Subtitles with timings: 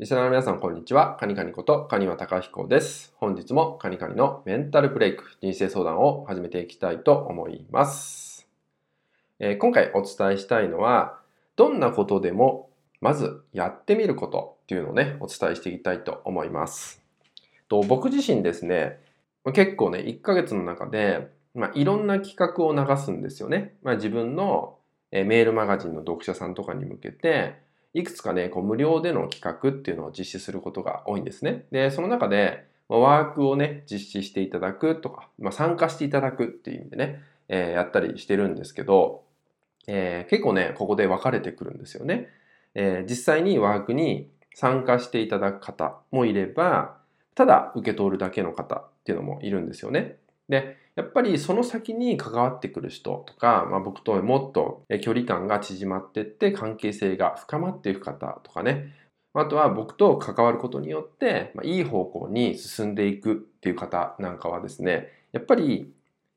[0.00, 1.16] リスナーの皆さん、こんにちは。
[1.18, 3.12] カニカニことカニワタカヒコです。
[3.16, 8.46] 本日もカニカニのメンタルブレイク、人生相談を始めていきたいと思います。
[9.40, 11.18] えー、今回お伝えしたいのは、
[11.56, 17.02] どんなことでもまずやってみることっていうのをね、お伝えしていきたいと思います。
[17.68, 19.00] と僕自身ですね、
[19.52, 21.26] 結構ね、1ヶ月の中で、
[21.56, 23.74] まあ、いろんな企画を流すんですよね。
[23.82, 24.76] まあ、自分の
[25.10, 31.66] メールマガジンの読者さんとかに向けて、いくつかね、こう無料での企画っていうのを実施することが多いんですね。
[31.70, 39.24] で、その中で、ワークをね、実施していただくとか、まあ、参加していただくっていう意味でね、えー、やったりしてるんですけど、
[39.86, 42.28] えー、結構ね、ここで分かれてくるんですよね。
[42.74, 46.96] えー、実際にワークに参加していただく方もいれば、
[47.34, 50.16] ただ受け取るだけの方っていうのもいるんですよね。
[50.48, 58.92] で、やっぱりその先に関わってくる人とか、まあ、僕ともっと距離感が縮まってって関係性が深まっていく方とかね、
[59.32, 65.94] あとは僕と関わることによって、まあ、いい方向に進んでいくっていう方なんかはですね、やっぱり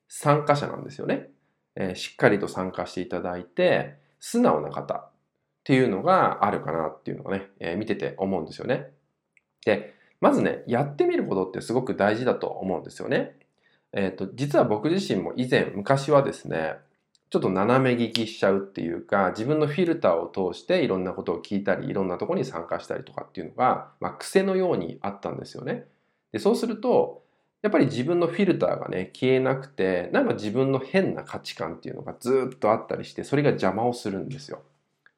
[0.07, 1.29] 参加者なんですよね。
[1.75, 5.09] えー、しっかりと参加していただいて、素直な方っ
[5.63, 8.91] ていうのがあるかなっていうのがね、えー、見てて思うんですよね。
[9.65, 13.40] で、まずね、やってみることってすごく大事だと思うんですよね。
[13.93, 16.75] えっ、ー、と、実は僕自身も以前、昔はですね、
[17.29, 25.85] ちょっと斜め聞きしちゃうっていうか、自分のフィルターを通していろんなことを聞いたり、いろんなところに参加したりとかっていうのが、まあ、癖のようにあったんですよね。
[26.31, 27.23] で、そうすると、
[27.61, 34.61] やっぱり自分のフィルターがね、消えなくて、なんか自分の変な価値観っていうのがずっとあったりして、それが邪魔をするんですよ。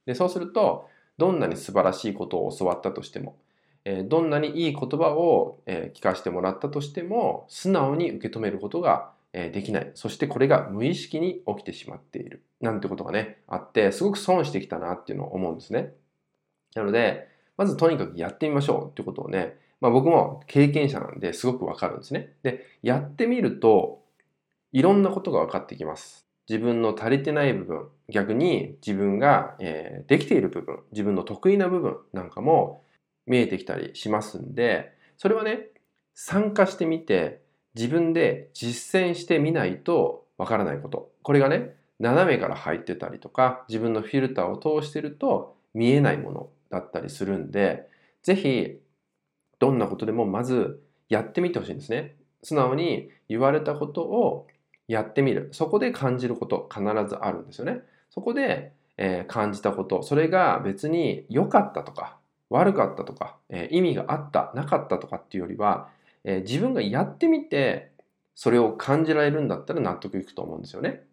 [0.05, 3.37] で、そうすると、どんなに素晴らしいことを教わったとしても、
[3.85, 9.91] えどんなにいい言葉を、え聞かせてもらったとしても素直に受け止めることが、えできない。
[9.95, 12.43] そしてこれが無意識に起きてしまっている。
[12.63, 15.93] なんてことがねあってすごく損してきたなっていうのを思うんですね。
[16.75, 22.33] なのでまずとにかくやってみましょうってことをね、まあ、僕も経験者なんですごくわかるんですね。
[22.41, 24.01] でやってみると
[24.71, 26.25] いろんなことが分かってきます。
[26.49, 27.87] 自分の足りてない部分。
[28.09, 30.79] 逆に自分が、え、できている部分。
[30.91, 32.83] 自分の得意な部分なんかも
[33.25, 35.67] 見えてきたりしますんで、それはね、
[36.13, 37.41] 参加してみて、
[37.75, 41.11] 自分で実践してみないとわからないこと。
[41.23, 47.87] これがね、斜めから入ってたりとか、自分のフィルターを通してると見えないものだったりするんで、
[48.21, 48.79] ぜひ、
[49.59, 52.15] どんなことでもまずやってみてほしいんですね。
[52.43, 54.47] 素直に言われたことを
[54.87, 55.49] やってみる。
[55.53, 57.81] そこで感じること必ずあるんですよね。
[58.09, 62.17] そこで、えー、感じたこと、それが別に良かったとか
[62.53, 65.89] 悪かったとか、えー、意味があった、なかったとかっていうよりは、
[66.23, 67.91] えー、自分がやってみて、
[68.35, 71.03] それを感じられるんだったら納得いくと思うんですよね。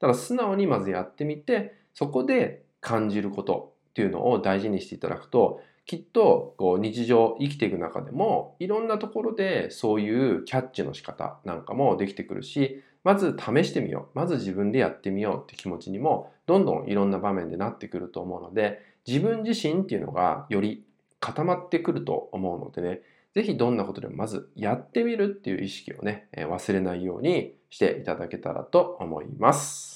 [0.00, 20.84] ただ素直にまずやってみて、そこで感じることっていうのを大事にしていただくと、きっとこう日常生きていく中でもいろんなところでそういうキャッチの仕方なんかもできてくるしまず試してみようまず自分でやってみようって気持ちにもどんどんいろんな場面でなってくると思うので自分自身っていうのがより
[21.20, 23.00] 固まってくると思うのでね、
[23.34, 29.95] ぜひどんなことでもまずやってみるっていう意識をね、忘れないようにしていただけたらと思います。